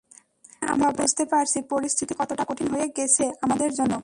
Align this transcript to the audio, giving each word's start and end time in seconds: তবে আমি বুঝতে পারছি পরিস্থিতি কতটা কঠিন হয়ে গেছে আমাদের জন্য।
তবে 0.53 0.67
আমি 0.73 0.85
বুঝতে 0.99 1.23
পারছি 1.25 1.57
পরিস্থিতি 1.71 2.13
কতটা 2.19 2.43
কঠিন 2.43 2.67
হয়ে 2.73 2.87
গেছে 2.97 3.23
আমাদের 3.41 3.69
জন্য। 3.73 3.93